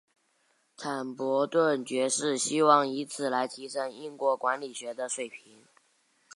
[0.75, 5.63] 坦伯顿爵士希望以此来提升英国管理学的水平。